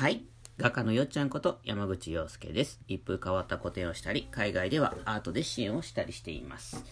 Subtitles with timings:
[0.00, 0.22] はい。
[0.56, 2.80] 画家のよっちゃんこと山口洋介です。
[2.88, 6.82] 一風変わった個展をしたり、海外ではアートで支援をしたりしています。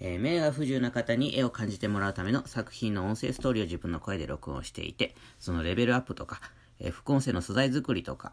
[0.00, 6.40] えー目が不自由な方に絵を感じてもらうための作品の音声ストーリーを自分の声で録音していて、そのレベルアップとか、
[6.80, 8.32] えー副音声の素材作りとか、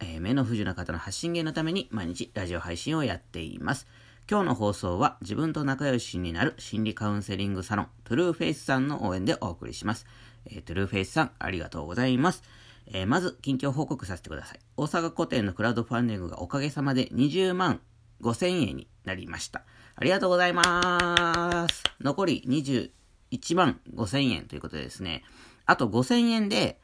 [0.00, 3.86] えー目の不自由な方の発信源のために毎日ラジオ配信をやっています。
[4.26, 10.06] 今日の放送は自分と仲良しになる心理カウンセリングサロン、トゥルーフェイスさんの応援でお送りします。
[10.46, 12.42] えートゥルーフェイスさん、ありがとうございます。
[12.90, 14.60] えーまず、近況報告させてください。
[14.76, 17.80] 大阪古典のクラウドファンディングがおかげさまで20万
[18.22, 19.64] 5千円になりました。
[19.94, 21.84] ありがとうございます。
[22.00, 25.22] 残り21万5千円ということでですね、
[25.66, 26.80] あと5千円で、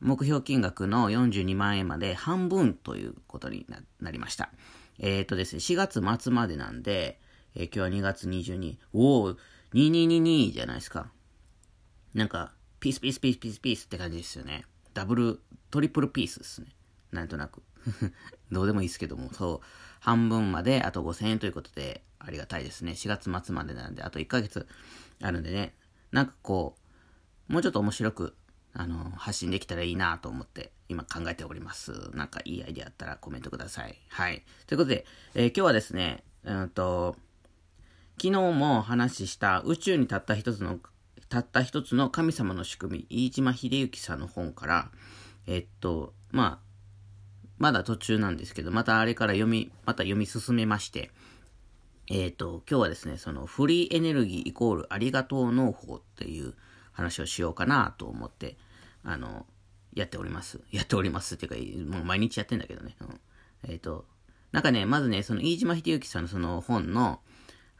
[0.00, 3.64] 目標金額の42万円まで半分ということに
[4.00, 4.50] なりました。
[4.98, 7.20] えっ、とですね、4月末までなんで、
[7.54, 9.36] えー今日は2月22、おお、
[9.72, 11.10] 2222じゃないですか。
[12.12, 14.66] なんか、ピースピースピースピースピースって感じですよね。
[14.94, 16.68] ダブル、トリプルピースですね。
[17.12, 17.62] なんとなく。
[18.50, 19.66] どうでもいいですけども、そう、
[20.00, 22.92] 半分まであと5000円ということで、ありがたいですね。
[22.92, 24.66] 4月末までなんで、あと1ヶ月
[25.20, 25.74] あるんでね、
[26.12, 26.76] なんかこ
[27.48, 28.36] う、もうちょっと面白く、
[28.72, 32.10] あの、発信できたらいいなと思って、今考えております。
[32.14, 34.00] なんかいいアイディアあったらコメントください。
[34.08, 34.44] はい。
[34.66, 37.16] ということで、えー今日はですね、うんと、
[38.20, 40.78] 昨日も話した宇宙にたった一つの、
[41.34, 44.90] たった一つの神様の仕組み、飯島秀幸さんの本から、
[45.48, 51.10] えっと、まあ、まだ途中なんですけど、またあれから読み、また読み進めまして、
[52.08, 56.54] えっ、と、今日はですね、そのフリーエネルギーイコールありがとう農法っていう
[56.92, 58.56] 話をしようかなと思って、
[59.02, 59.44] あの、
[59.92, 60.60] やっております。
[60.70, 62.94] やっておりますっていうか、もう毎日やってんだけどね。
[63.00, 63.20] うん、
[63.64, 64.06] えっ、と、
[64.52, 67.18] なんかね、まずね、その飯島秀幸さんのその本の、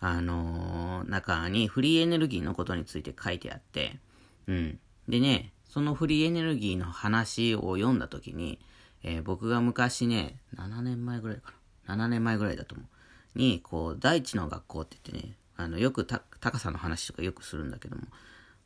[0.06, 3.98] あのー中にフリーエネルギーのことについて書いてあって、
[4.46, 4.78] うん。
[5.08, 8.60] でね、そのフリーエネルギーの話を読んだときに、
[9.02, 11.54] えー僕が昔ね、7年前ぐらいか
[11.86, 11.94] な。
[11.94, 13.38] 7年前ぐらいだと思う。
[13.38, 18.02] に、こう、大地の学校って言ってね、あの、よくた、高さの話とかよくするんだけども、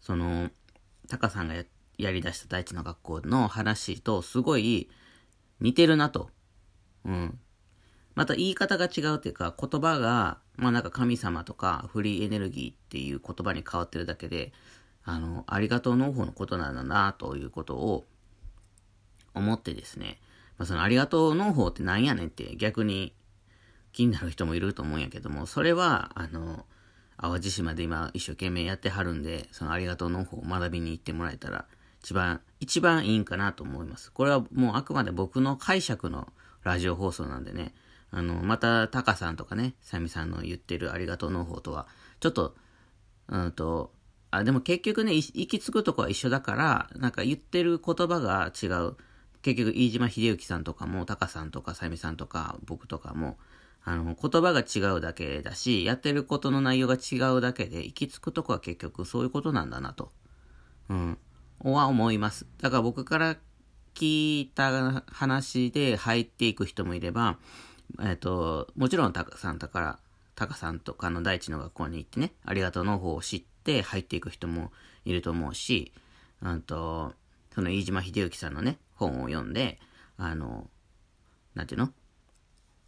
[0.00, 0.50] その、
[1.08, 1.64] 高さんがや
[1.98, 4.88] やり出した大地の学校の話とすごい
[5.60, 6.30] 似てるなと。
[7.04, 7.38] うん。
[8.18, 14.52] また言い方が違うっていうか、言葉が、まあなんか神様とかフリーエネルギーっていう言葉に変わってるだけで、
[15.04, 18.06] あの、ありがとう農法のことなんだなということを
[19.34, 20.18] 思ってですね、
[20.58, 23.14] まあそのありがとう農法ってなんやねんって逆に
[23.92, 26.66] 気になる人もいると思うんやけども、それは、あの、
[27.18, 31.66] 淡路島で今一生懸命やってはるんで、そのありがとう農法を学びに行ってもらえたら、
[32.02, 34.10] 一番、一番いいんかなと思います。
[34.10, 36.26] これはもうあくまで僕の解釈の
[36.64, 37.74] ラジオ放送なんでね、
[38.10, 41.86] あの、また、タカさんとかね、サミさんの言ってるありがとう農法とは、
[42.20, 42.54] ちょっと、
[43.28, 43.92] うんと、
[44.30, 48.96] あ、でも結局ね、行き着くとこは一緒だから、なんか言ってる言葉が違う。
[49.42, 53.38] 結局、飯島秀幸さんとかも、タカさんとか、サミさんとか、僕とかも、
[53.84, 60.12] あの、言葉が違うだけだし、やってることの内容が違うだけで、行き着くとこは結局そういうことなんだなと。
[60.88, 61.18] うん。
[61.64, 62.46] は思います。
[62.60, 63.36] だから僕から
[63.94, 67.38] 聞いた話で入っていく人もいれば、
[68.02, 69.98] えっ、と、もちろんタカさんだから、
[70.34, 74.70] タカさんとかの大地の学校に行ってね、ありがとうの方を知って入っていく人も
[75.04, 75.92] いると思うし、
[76.42, 77.12] うんと、
[77.54, 79.80] その飯島秀幸さんのね、本を読んで、
[80.16, 80.68] あの、
[81.54, 81.92] なんていうの？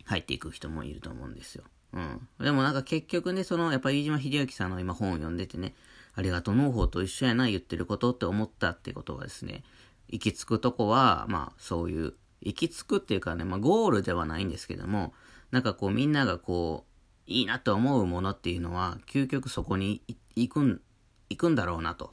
[0.05, 1.65] 入っていく人もいると思うんですよ。
[1.93, 2.29] うん。
[2.41, 5.75] でもなんか結局ね、その、やっぱり飯島秀幸さんの今本を読んでてね、
[6.15, 9.63] ありがとう農法と一緒やな、言ってることって思ったってことはですね、
[10.09, 15.13] 行き着くとこは、まあそういう、行き着くっていうかね、まあゴールではないんですけども、
[15.51, 16.91] なんかこうみんながこう、
[17.31, 20.03] いいなと思うものっていうのは、究極そこに
[20.35, 20.81] 行くん、
[21.29, 22.13] 行くんだろうなと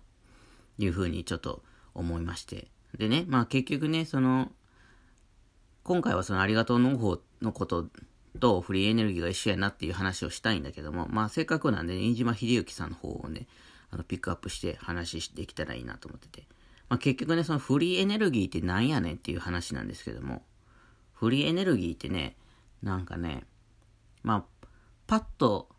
[0.77, 1.63] いうふうにちょっと
[1.95, 2.67] 思いまして。
[2.97, 4.51] でね、まあ結局ね、その、
[5.83, 7.87] 今回はそのありがとう農法のこと
[8.39, 13.47] とフリーエネルギーが一緒やなっていう話をしたいんだけども、まあせっかくなんで、ね、飯島秀幸さんの方をね、
[13.89, 16.47] あのピックアップして話してきたらいいなと思ってて。
[16.89, 20.43] まあ結局ね、そのフリーエネルギーってなんやねんっていう話なんですけども、
[21.13, 22.37] フリーエネルギーってね、
[22.81, 23.45] なんかね、
[24.23, 24.67] まあ、
[25.07, 25.69] パッと、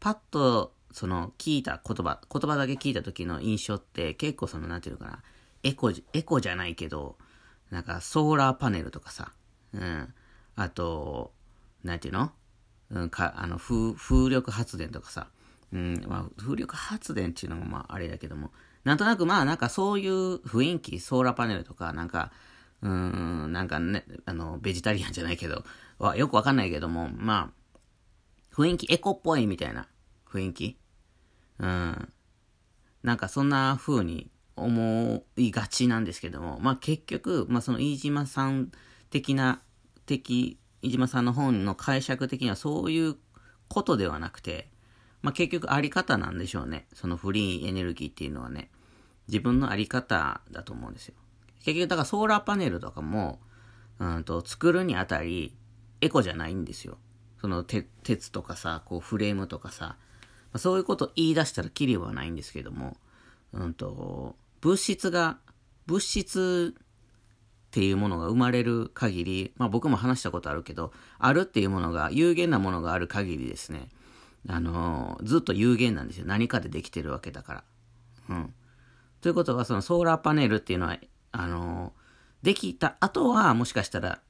[0.00, 5.22] パッと、その聞いた言葉、言葉だけ聞いた時の印象って結構その、なんていうのかな、
[5.62, 7.18] エコ、エコじゃないけど、
[7.70, 9.32] なんかソーラーパネルとかさ、
[9.74, 10.14] うん、
[10.56, 11.32] あと、
[11.84, 12.32] なんていうの？
[12.90, 15.28] うん、か、あの、風、風力発電とかさ、
[15.72, 18.52] うん、まあ、風力発電っていうのもまあ、あれだけども、
[18.84, 22.32] なんとなくまあ、なんかそういう雰囲気、ソーラーパネルとか、なんか、
[22.80, 25.64] うん、なんかね、あの、ベジタリアンじゃないけど、
[25.98, 27.78] わよくわかんないけども、まあ、
[28.54, 29.88] 雰囲気、エコっぽいみたいな
[30.28, 30.78] 雰囲気？
[31.58, 32.12] うん。
[33.02, 38.72] なんかそんな風に思いがちなんですけども、まあ結局、まあその飯島さん
[39.10, 39.62] 的な、
[40.06, 43.16] 的、飯島さんの本の解釈的にはそういう
[43.68, 44.68] ことではなくて、
[45.22, 46.86] まあ結局あり方なんでしょうね。
[46.94, 48.70] そのフリーエネルギーっていうのはね。
[49.28, 51.14] 自分のあり方だと思うんですよ。
[51.64, 53.40] 結局だからソーラーパネルとかも、
[54.00, 55.54] うんと、作るにあたり、
[56.00, 56.98] エコじゃないんですよ。
[57.40, 59.96] その、鉄とかさ、こうフレームとかさ、
[60.56, 62.96] そういうこと言い出したらキリはないんですけども、
[63.52, 65.38] うんと、物質が、
[65.86, 73.88] 物質っていうものが生まれる限り、まあ僕も話したことあるけど、あるっていうものが、有限なものがある限りですね、
[74.48, 76.26] あのー、ずっと有限なんですよ。
[76.26, 77.64] 何かでできてるわけだから。
[78.30, 78.54] うん。
[79.20, 80.98] ということは、そのソーラーパネルっていうのは、
[81.32, 84.20] あのー、できた後は、もしかしたら、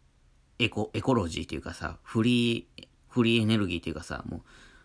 [0.59, 4.41] エコ、エコロジーっていうかさ、フリー、フリーエネルギーっていうかさ、もう、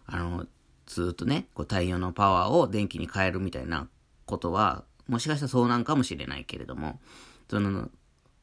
[0.06, 0.48] あのー、
[0.86, 3.88] ずっとね、こう太陽のパワーを電気に変えるみたいな
[4.26, 7.00] ことは、もしかしたらそうなんかもしれないけれども、
[7.50, 7.90] その、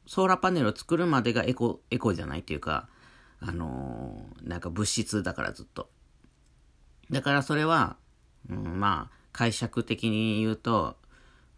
[0.07, 2.89] ソーラーパネルを作るまでがエコ、エコじゃないっていうか、
[3.39, 5.89] あのー、なんか物質だからずっと。
[7.11, 7.97] だからそれは、
[8.49, 10.97] うん、まあ、解釈的に言うと、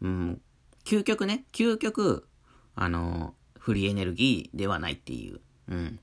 [0.01, 0.41] うん、
[0.83, 2.27] 究極ね、究極、
[2.75, 5.39] あの、フリーエネルギーではないっていう。
[5.69, 5.99] うん。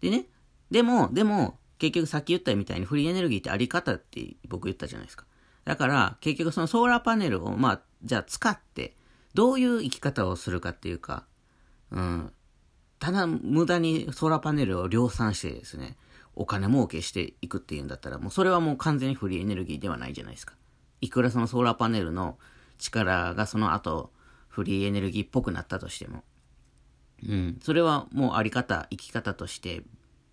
[0.00, 0.26] でね、
[0.70, 5.24] でも、でも、結局さっき言ったみたいにフリーエネルギーってあり方って僕言ったじゃないですか。
[5.64, 8.96] だから、結局そのソーラーパネルを、まあ、じゃあ使って、
[9.34, 11.24] どういう生き方をするかっていうか、
[11.90, 12.32] うん。
[12.98, 15.96] ただ、無駄にソーラーパネルを量産してですね、
[16.40, 20.54] お金儲けしていくっていうんだったら、もうそれはもう完全にフリーエネルギーではないじゃないですか。
[21.02, 22.38] いくらそのソーラーパネルの
[22.78, 24.10] 力がその後、
[24.48, 26.24] フリーエネルギーっぽくなったとしても。
[27.28, 27.58] うん。
[27.60, 29.82] それはもうあり方、生き方として、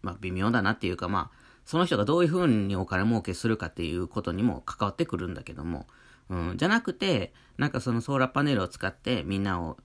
[0.01, 5.87] まあ微妙だなっていうか、まあ、その人がどういう風にお金儲けするかっていうことにも関わってくるんだけども、
[6.29, 9.75] うん、じゃなくて、なんかそのソーラーパネルを使ってみんなを、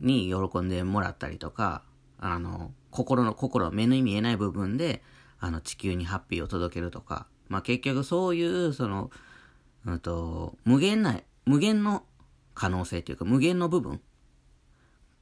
[0.00, 1.82] に喜んでもらったりとか、
[2.18, 5.02] あの、心の、心、目に見えない部分で、
[5.42, 9.10] あの、地球にハッピーを届けるとか、まあ結局そういう、その、
[9.84, 12.04] うんと、無限な、無限の
[12.54, 14.00] 可能性というか、無限の部分、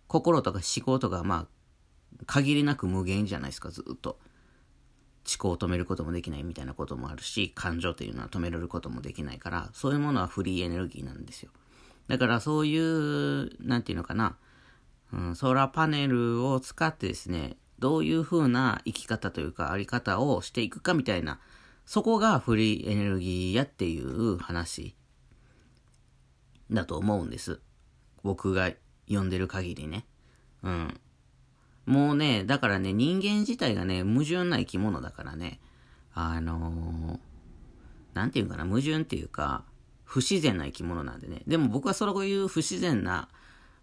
[0.08, 4.18] 心とか思考とか、まあ、限りなく無限じゃないですか、ずっと。
[5.26, 11.50] 思考を止めることもできないみたいなこともあるし、感情というのは止められることもできないから、そういうものはフリーエネルギーなんですよ。
[12.08, 14.36] だからそういう、なんていうのかな、
[15.14, 21.40] うん、ソーラーパネルを使ってですね、どういう風な生き方というか、あり方をしていくかみたいな、
[21.86, 24.94] そこがフリーエネルギーやっていう話
[26.70, 27.60] だと思うんです。
[28.22, 28.70] 僕が
[29.08, 30.06] 読んでる限りね。
[30.62, 31.00] うん。
[31.86, 35.60] もうね、だからね、人間自体がね、矛盾な生き物だからね、
[36.14, 39.64] あのー、なんていうかな、矛盾っていうか、
[40.04, 41.42] 不自然な生き物なんでね。
[41.46, 43.28] でも僕はそういう不自然な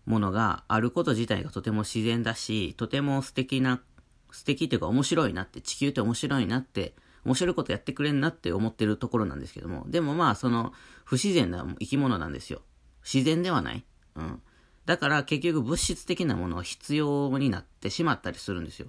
[0.05, 3.81] ものがあること自体がとても自然だし、とても素敵な、
[4.31, 6.95] 素敵っていうか面白いなって、地球って面白いなって、
[7.25, 12.61] 面白いことやってくれんなって思ってるところなんですけども、でもまあその不自然な生き物なんですよ。
[13.03, 13.85] 自然ではない。
[14.15, 14.41] うん。
[14.85, 18.87] だから結局物質的なものは必要になってしまったりするんですよ。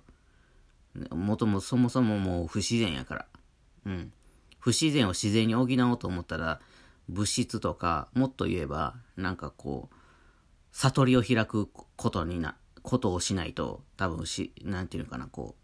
[1.10, 3.26] もともそもそももう不自然やから。
[3.86, 4.12] うん。
[4.58, 6.60] 不自然を自然に補おうと思ったら、
[7.08, 9.94] 物質とか、もっと言えば、なんかこう、
[10.72, 12.56] 悟りを開くことにな、
[12.88, 15.54] ことをしないと、多分し、なんていうのかな、こ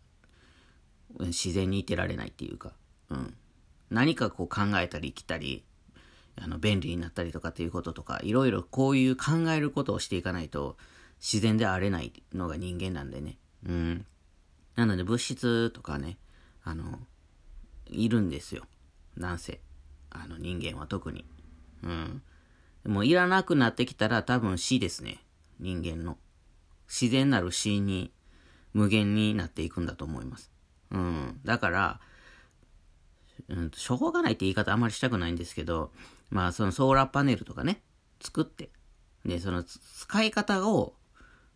[1.19, 2.73] う、自然にいてられないっていうか、
[3.11, 3.35] うん。
[3.91, 5.65] 何かこう考えたり生きたり、
[6.37, 10.77] あの、便利になったりとかっていうこととか、いろいろこういう考えることをしていかないと、
[11.21, 13.39] 自然であれないのが人間なんでね。
[13.67, 14.07] うん。
[14.77, 16.19] なので物質とかね、
[16.65, 16.99] あの、
[17.87, 18.65] いるんですよ。
[19.17, 19.61] なんせ。
[20.11, 21.25] あの人間は特に。
[21.83, 22.23] うん。
[22.87, 25.23] もういらなくなってきたら多分死ですね。
[25.61, 26.19] 人間の。
[27.01, 28.13] 自然なる死に
[28.73, 30.53] 無限になっていくんだと思います。
[30.93, 31.41] うん。
[31.45, 32.01] だから、
[33.49, 35.91] うん、しょうがないって言い方あんまりしたくないんですけど、
[36.31, 37.83] まあそのソーラーパネルとかね、
[38.21, 38.71] 作って、
[39.25, 40.95] で、その使い方を、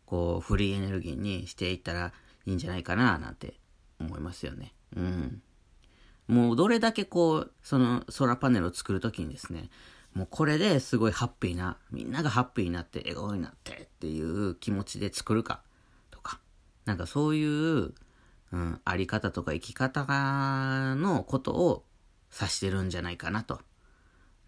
[0.07, 2.12] こう、フリーエネルギーにしていったら
[2.47, 3.54] いいんじゃないかな、なんて
[4.00, 4.75] 思いますよね。
[4.97, 5.42] うん。
[6.26, 9.71] もうどれだけこう、そのソーラーパネルを作るときにですね、
[10.18, 15.62] もうこれですごいハッピーな、みんながハッピーになって、笑顔になってっていう気持ちで作るか、
[16.10, 16.40] とか、
[16.87, 17.94] なんかそういう、
[18.50, 20.04] うん、あり方とか生き方
[20.96, 21.84] のことを
[22.37, 23.60] 指してるんじゃないかなと。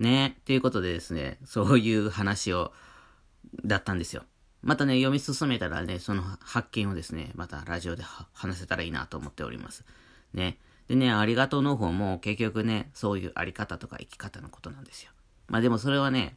[0.01, 0.41] ね。
[0.45, 2.73] ということでですね、そういう話を、
[3.65, 4.25] だったんですよ。
[4.63, 9.85] またね、読み進めたらね、その発見をですね、またラジオで話せたらいいなと思っております。
[10.35, 10.59] ね。
[10.89, 15.13] でね、ありがとうの方も結局ね、そういうあり方とか生き方のことなんですよ。
[15.51, 16.37] まあでもそれはね、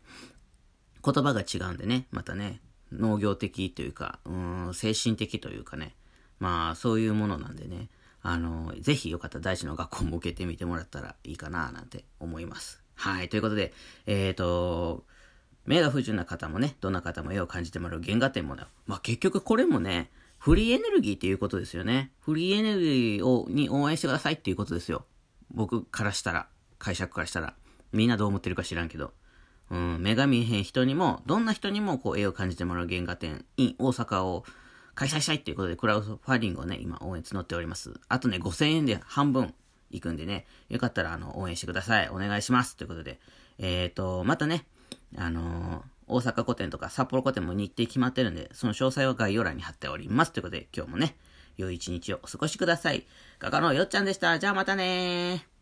[1.05, 2.60] 言葉が違うんでね、またね、
[2.91, 5.96] 農業的というか、うん、精神的というかね、
[6.39, 7.89] まあ、そういうものなんでね、
[8.22, 12.82] あの、ぜひよかったら大地の学校も受けてみてもらったらいいかな、なんて思います。
[12.96, 13.72] はい、ということで、
[14.08, 15.05] えっ、ー、と、
[15.65, 22.12] 目が不自由な方もね、どんな方も絵を感じてもらう原画展もね、まあ結局これもね、フリーエネルギーっていうことですよね。
[22.20, 25.05] フリーエネルギーを、に応援してくださいっていうことですよ。
[25.51, 26.48] 僕からしたら、
[26.79, 27.53] 解釈からしたら。
[27.93, 29.13] みんなどう思ってるか知らんけど。
[29.69, 34.43] うん、目が見えへん人にも、どんな人にもこう絵を感じてもらう原画展 in 大阪を
[34.93, 37.93] 開催したいっていうことで、クラウドファンディングをね、今応援募っております。
[38.09, 39.53] あとね、5000円で半分
[39.89, 42.09] 行くんでね、よかったらあの、応援してください。
[42.09, 42.75] お願いします。
[42.75, 43.19] ということで、
[43.57, 44.65] えっ、ー、と、またね、
[45.17, 50.33] あのー、大阪古典とか札幌古典も日程決まってるんで、その詳細は概要欄に貼っております。
[50.33, 51.15] ということで、今日もね、
[51.57, 53.07] 良い一日をお過ごしください。
[53.39, 54.38] 画家のよっちゃんでした。
[54.38, 55.52] じゃあまたねー。